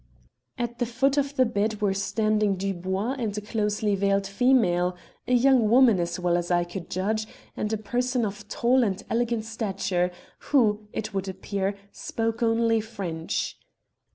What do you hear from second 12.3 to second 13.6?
only French.